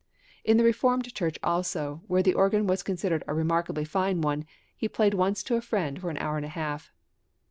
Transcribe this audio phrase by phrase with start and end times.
[0.43, 4.87] In the Reformed Church also, where the organ was considered a remarkably fine one, he
[4.91, 6.91] once played to a friend for an hour and a half.